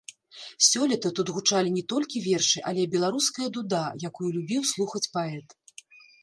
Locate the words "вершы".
2.27-2.63